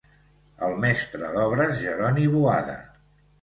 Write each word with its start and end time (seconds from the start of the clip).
El 0.67 0.71
mestre 0.85 1.29
d'obres 1.35 1.75
Jeroni 1.83 2.27
Boada. 2.37 2.81